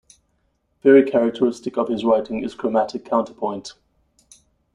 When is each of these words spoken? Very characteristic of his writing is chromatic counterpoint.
Very 0.81 1.03
characteristic 1.03 1.77
of 1.77 1.87
his 1.87 2.03
writing 2.03 2.41
is 2.43 2.55
chromatic 2.55 3.05
counterpoint. 3.05 3.73